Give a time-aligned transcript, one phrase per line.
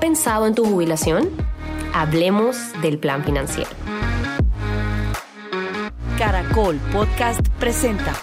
[0.00, 1.30] pensado en tu jubilación?
[1.94, 3.70] Hablemos del plan financiero.
[6.18, 8.14] Caracol Podcast presenta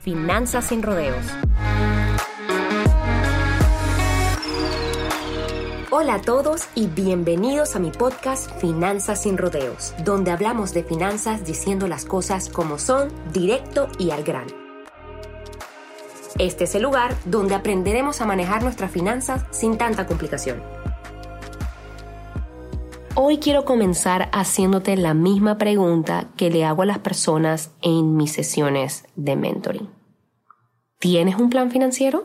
[0.00, 1.24] Finanzas sin rodeos.
[5.90, 11.44] Hola a todos y bienvenidos a mi podcast Finanzas sin rodeos, donde hablamos de finanzas
[11.44, 14.52] diciendo las cosas como son, directo y al grano.
[16.38, 20.62] Este es el lugar donde aprenderemos a manejar nuestras finanzas sin tanta complicación.
[23.22, 28.32] Hoy quiero comenzar haciéndote la misma pregunta que le hago a las personas en mis
[28.32, 29.90] sesiones de mentoring.
[30.98, 32.24] ¿Tienes un plan financiero?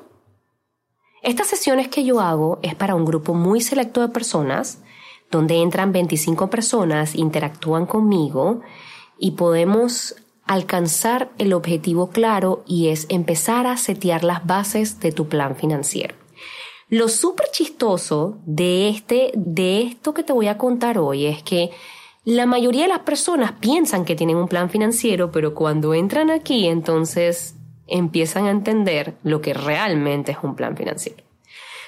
[1.22, 4.84] Estas sesiones que yo hago es para un grupo muy selecto de personas,
[5.30, 8.62] donde entran 25 personas, interactúan conmigo
[9.20, 10.16] y podemos
[10.46, 16.16] alcanzar el objetivo claro y es empezar a setear las bases de tu plan financiero.
[16.90, 21.72] Lo súper chistoso de este, de esto que te voy a contar hoy es que
[22.26, 26.68] la mayoría de las personas piensan que tienen un plan financiero, pero cuando entran aquí
[26.68, 27.56] entonces
[27.88, 31.24] empiezan a entender lo que realmente es un plan financiero.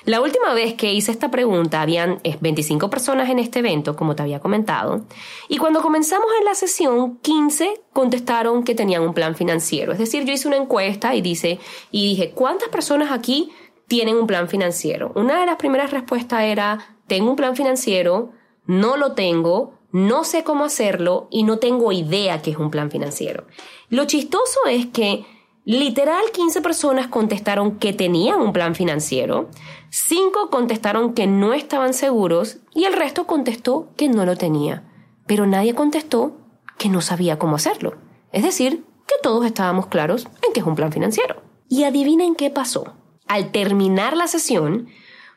[0.05, 4.23] La última vez que hice esta pregunta habían 25 personas en este evento, como te
[4.23, 5.05] había comentado,
[5.49, 9.91] y cuando comenzamos en la sesión, 15 contestaron que tenían un plan financiero.
[9.91, 11.59] Es decir, yo hice una encuesta y dice
[11.91, 13.51] y dije, ¿cuántas personas aquí
[13.87, 15.11] tienen un plan financiero?
[15.15, 18.31] Una de las primeras respuestas era, tengo un plan financiero,
[18.65, 22.91] no lo tengo, no sé cómo hacerlo y no tengo idea que es un plan
[22.91, 23.45] financiero.
[23.89, 25.25] Lo chistoso es que
[25.69, 29.49] Literal, 15 personas contestaron que tenían un plan financiero,
[29.89, 34.89] 5 contestaron que no estaban seguros y el resto contestó que no lo tenía.
[35.25, 36.37] Pero nadie contestó
[36.77, 37.95] que no sabía cómo hacerlo.
[38.31, 41.41] Es decir, que todos estábamos claros en que es un plan financiero.
[41.67, 42.93] Y adivinen qué pasó.
[43.27, 44.87] Al terminar la sesión,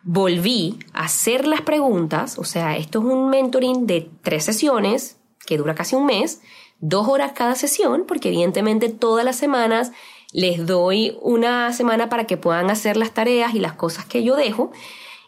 [0.02, 5.58] volví a hacer las preguntas, o sea, esto es un mentoring de tres sesiones, que
[5.58, 6.40] dura casi un mes,
[6.80, 9.92] dos horas cada sesión, porque evidentemente todas las semanas
[10.32, 14.36] les doy una semana para que puedan hacer las tareas y las cosas que yo
[14.36, 14.70] dejo.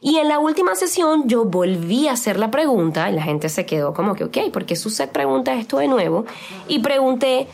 [0.01, 3.67] Y en la última sesión yo volví a hacer la pregunta y la gente se
[3.67, 6.25] quedó como que, ok, ¿por qué Suset pregunta esto de nuevo?
[6.67, 7.47] Y pregunté,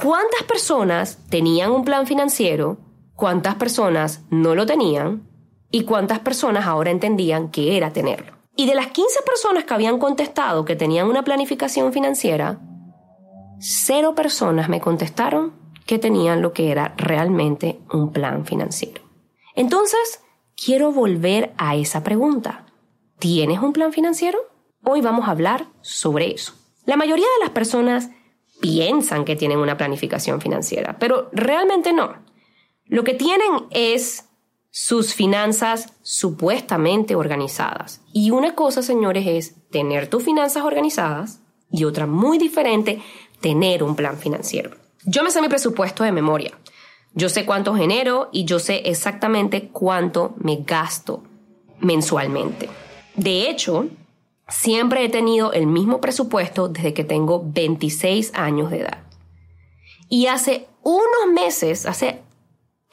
[0.00, 2.78] ¿cuántas personas tenían un plan financiero?
[3.22, 5.22] ¿Cuántas personas no lo tenían?
[5.70, 8.32] ¿Y cuántas personas ahora entendían que era tenerlo?
[8.56, 12.58] Y de las 15 personas que habían contestado que tenían una planificación financiera,
[13.60, 15.52] cero personas me contestaron
[15.86, 19.02] que tenían lo que era realmente un plan financiero.
[19.54, 20.24] Entonces,
[20.56, 22.66] quiero volver a esa pregunta.
[23.20, 24.40] ¿Tienes un plan financiero?
[24.82, 26.54] Hoy vamos a hablar sobre eso.
[26.86, 28.10] La mayoría de las personas
[28.60, 32.31] piensan que tienen una planificación financiera, pero realmente no.
[32.92, 34.26] Lo que tienen es
[34.70, 38.02] sus finanzas supuestamente organizadas.
[38.12, 43.00] Y una cosa, señores, es tener tus finanzas organizadas y otra muy diferente,
[43.40, 44.72] tener un plan financiero.
[45.06, 46.52] Yo me sé mi presupuesto de memoria.
[47.14, 51.22] Yo sé cuánto genero y yo sé exactamente cuánto me gasto
[51.80, 52.68] mensualmente.
[53.16, 53.86] De hecho,
[54.48, 58.98] siempre he tenido el mismo presupuesto desde que tengo 26 años de edad.
[60.10, 62.20] Y hace unos meses, hace,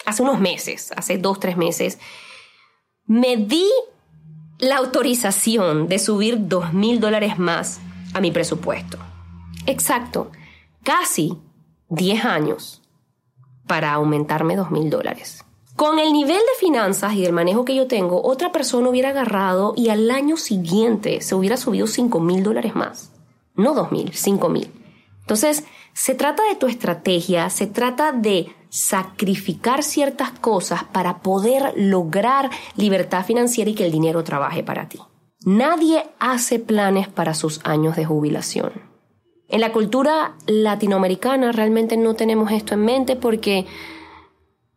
[0.06, 2.00] hace unos meses, hace dos, tres meses,
[3.06, 3.68] me di
[4.60, 7.80] la autorización de subir dos mil dólares más
[8.14, 8.98] a mi presupuesto.
[9.66, 10.32] Exacto,
[10.84, 11.38] casi
[11.90, 12.82] 10 años
[13.68, 15.46] para aumentarme 2 mil dólares.
[15.76, 19.74] Con el nivel de finanzas y del manejo que yo tengo, otra persona hubiera agarrado
[19.78, 23.12] y al año siguiente se hubiera subido 5 mil dólares más.
[23.56, 24.72] No 2 mil, 5 mil.
[25.22, 32.50] Entonces, se trata de tu estrategia, se trata de sacrificar ciertas cosas para poder lograr
[32.76, 35.00] libertad financiera y que el dinero trabaje para ti.
[35.46, 38.72] Nadie hace planes para sus años de jubilación.
[39.48, 43.66] En la cultura latinoamericana realmente no tenemos esto en mente porque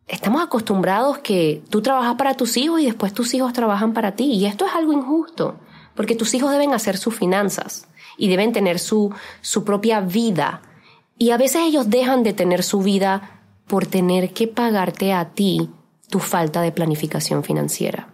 [0.07, 4.25] estamos acostumbrados que tú trabajas para tus hijos y después tus hijos trabajan para ti.
[4.25, 5.59] Y esto es algo injusto,
[5.95, 7.87] porque tus hijos deben hacer sus finanzas
[8.17, 10.61] y deben tener su, su propia vida.
[11.17, 15.69] Y a veces ellos dejan de tener su vida por tener que pagarte a ti
[16.09, 18.13] tu falta de planificación financiera.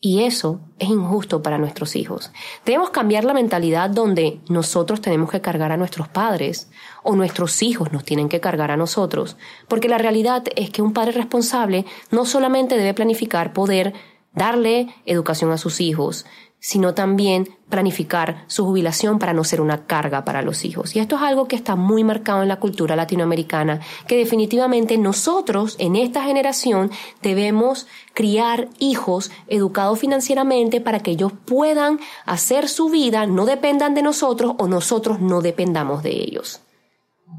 [0.00, 2.30] Y eso es injusto para nuestros hijos.
[2.64, 6.70] Debemos cambiar la mentalidad donde nosotros tenemos que cargar a nuestros padres
[7.02, 9.36] o nuestros hijos nos tienen que cargar a nosotros.
[9.66, 13.92] Porque la realidad es que un padre responsable no solamente debe planificar poder
[14.32, 16.26] darle educación a sus hijos,
[16.60, 20.96] sino también planificar su jubilación para no ser una carga para los hijos.
[20.96, 25.76] Y esto es algo que está muy marcado en la cultura latinoamericana, que definitivamente nosotros
[25.78, 26.90] en esta generación
[27.22, 34.02] debemos criar hijos educados financieramente para que ellos puedan hacer su vida, no dependan de
[34.02, 36.60] nosotros o nosotros no dependamos de ellos.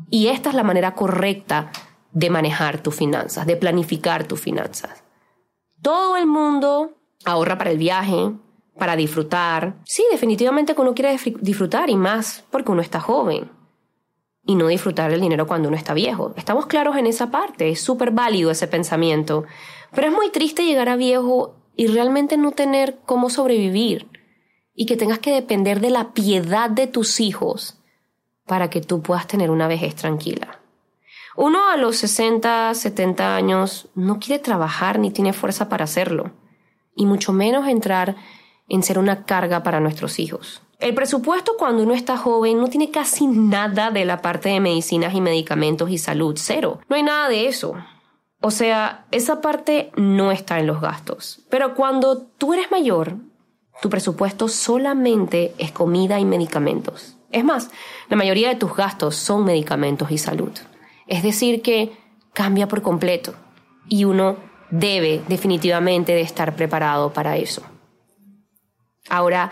[0.10, 1.72] Y esta es la manera correcta
[2.12, 5.04] de manejar tus finanzas, de planificar tus finanzas.
[5.82, 8.34] Todo el mundo ahorra para el viaje,
[8.80, 9.76] para disfrutar.
[9.86, 13.52] Sí, definitivamente que uno quiere disfrutar y más porque uno está joven.
[14.46, 16.34] Y no disfrutar el dinero cuando uno está viejo.
[16.38, 19.44] Estamos claros en esa parte, es súper válido ese pensamiento.
[19.94, 24.08] Pero es muy triste llegar a viejo y realmente no tener cómo sobrevivir.
[24.74, 27.78] Y que tengas que depender de la piedad de tus hijos
[28.46, 30.60] para que tú puedas tener una vejez tranquila.
[31.42, 36.32] Uno a los 60, 70 años no quiere trabajar ni tiene fuerza para hacerlo,
[36.96, 38.18] y mucho menos entrar
[38.70, 40.62] en ser una carga para nuestros hijos.
[40.80, 45.14] El presupuesto cuando uno está joven no tiene casi nada de la parte de medicinas
[45.14, 46.80] y medicamentos y salud, cero.
[46.88, 47.76] No hay nada de eso.
[48.42, 51.42] O sea, esa parte no está en los gastos.
[51.50, 53.18] Pero cuando tú eres mayor,
[53.82, 57.18] tu presupuesto solamente es comida y medicamentos.
[57.32, 57.70] Es más,
[58.10, 60.52] la mayoría de tus gastos son medicamentos y salud.
[61.08, 61.92] Es decir, que
[62.32, 63.34] cambia por completo
[63.90, 64.38] y uno
[64.70, 67.64] debe definitivamente de estar preparado para eso.
[69.10, 69.52] Ahora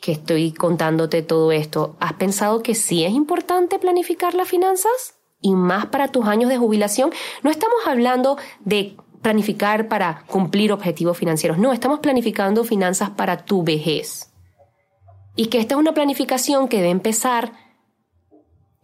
[0.00, 5.14] que estoy contándote todo esto, ¿has pensado que sí es importante planificar las finanzas?
[5.40, 7.12] Y más para tus años de jubilación.
[7.42, 13.62] No estamos hablando de planificar para cumplir objetivos financieros, no, estamos planificando finanzas para tu
[13.62, 14.32] vejez.
[15.36, 17.52] Y que esta es una planificación que debe empezar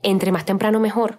[0.02, 1.18] entre más temprano mejor.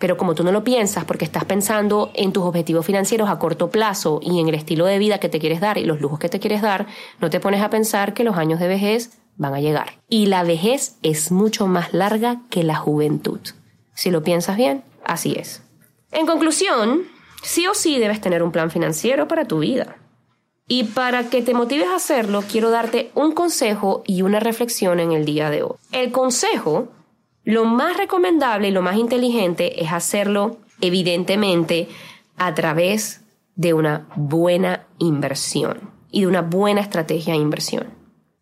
[0.00, 3.70] Pero como tú no lo piensas porque estás pensando en tus objetivos financieros a corto
[3.70, 6.30] plazo y en el estilo de vida que te quieres dar y los lujos que
[6.30, 6.86] te quieres dar,
[7.20, 10.00] no te pones a pensar que los años de vejez van a llegar.
[10.08, 13.40] Y la vejez es mucho más larga que la juventud.
[13.94, 15.62] Si lo piensas bien, así es.
[16.12, 17.02] En conclusión,
[17.42, 19.96] sí o sí debes tener un plan financiero para tu vida.
[20.66, 25.12] Y para que te motives a hacerlo, quiero darte un consejo y una reflexión en
[25.12, 25.76] el día de hoy.
[25.92, 26.88] El consejo
[27.50, 31.88] lo más recomendable y lo más inteligente es hacerlo, evidentemente,
[32.36, 33.24] a través
[33.56, 37.88] de una buena inversión y de una buena estrategia de inversión,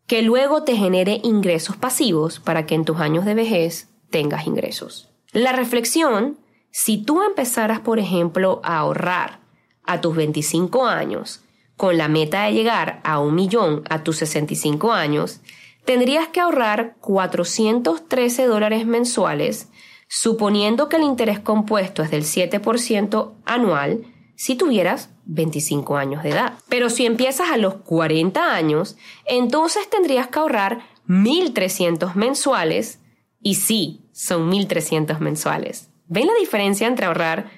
[0.07, 5.11] que luego te genere ingresos pasivos para que en tus años de vejez tengas ingresos.
[5.33, 6.39] La reflexión,
[6.71, 9.41] si tú empezaras, por ejemplo, a ahorrar
[9.85, 11.43] a tus 25 años
[11.77, 15.41] con la meta de llegar a un millón a tus 65 años,
[15.89, 19.71] tendrías que ahorrar 413 dólares mensuales,
[20.07, 24.05] suponiendo que el interés compuesto es del 7% anual,
[24.37, 26.53] si tuvieras 25 años de edad.
[26.69, 33.01] Pero si empiezas a los 40 años, entonces tendrías que ahorrar 1.300 mensuales,
[33.41, 35.91] y sí, son 1.300 mensuales.
[36.05, 37.51] ¿Ven la diferencia entre ahorrar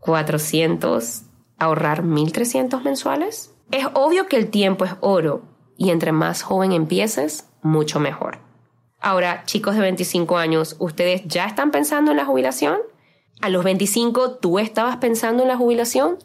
[0.00, 1.22] 400,
[1.58, 3.54] ahorrar 1.300 mensuales?
[3.70, 8.38] Es obvio que el tiempo es oro, y entre más joven empieces, mucho mejor.
[9.00, 12.78] Ahora, chicos de 25 años, ¿ustedes ya están pensando en la jubilación?
[13.40, 16.18] ¿A los 25 tú estabas pensando en la jubilación?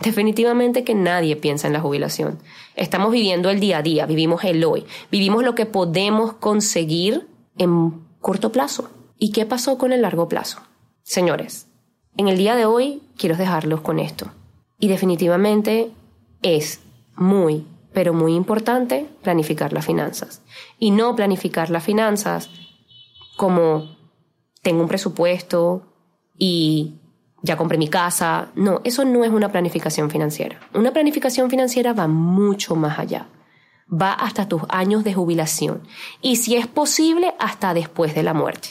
[0.00, 2.38] Definitivamente que nadie piensa en la jubilación.
[2.74, 8.02] Estamos viviendo el día a día, vivimos el hoy, vivimos lo que podemos conseguir en
[8.20, 8.90] corto plazo.
[9.16, 10.60] ¿Y qué pasó con el largo plazo?
[11.02, 11.68] Señores,
[12.16, 14.30] en el día de hoy quiero dejarlos con esto.
[14.78, 15.92] Y definitivamente
[16.42, 16.80] es
[17.16, 20.42] muy, pero muy importante, planificar las finanzas.
[20.78, 22.50] Y no planificar las finanzas
[23.36, 23.96] como
[24.62, 25.86] tengo un presupuesto
[26.36, 26.96] y
[27.42, 28.50] ya compré mi casa.
[28.56, 30.60] No, eso no es una planificación financiera.
[30.74, 33.28] Una planificación financiera va mucho más allá.
[33.90, 35.82] Va hasta tus años de jubilación
[36.20, 38.70] y si es posible hasta después de la muerte.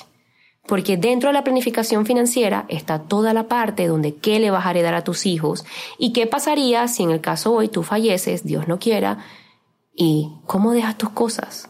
[0.65, 4.71] Porque dentro de la planificación financiera está toda la parte donde qué le vas a
[4.71, 5.65] heredar a tus hijos
[5.97, 9.19] y qué pasaría si en el caso hoy tú falleces, Dios no quiera,
[9.93, 11.69] y cómo dejas tus cosas.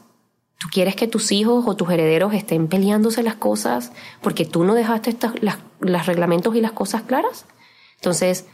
[0.60, 4.76] ¿Tú quieres que tus hijos o tus herederos estén peleándose las cosas porque tú no
[4.76, 5.34] dejaste estas,
[5.80, 7.46] los reglamentos y las cosas claras?
[7.96, 8.46] Entonces,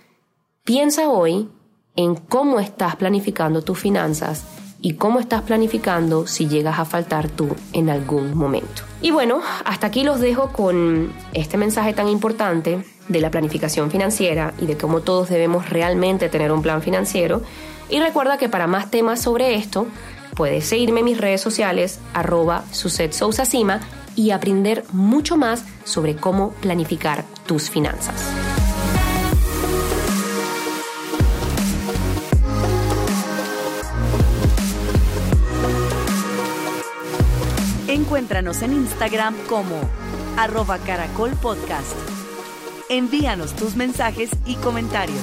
[0.63, 1.49] piensa hoy
[1.95, 4.45] en cómo estás planificando tus finanzas
[4.81, 8.83] y cómo estás planificando si llegas a faltar tú en algún momento.
[9.01, 14.53] Y bueno, hasta aquí los dejo con este mensaje tan importante de la planificación financiera
[14.59, 17.41] y de cómo todos debemos realmente tener un plan financiero.
[17.89, 19.87] Y recuerda que para más temas sobre esto,
[20.35, 22.63] puedes seguirme en mis redes sociales, arroba
[24.15, 28.48] y aprender mucho más sobre cómo planificar tus finanzas.
[37.89, 39.81] Encuéntranos en Instagram como
[40.37, 41.95] arroba caracol podcast.
[42.87, 45.17] Envíanos tus mensajes y comentarios.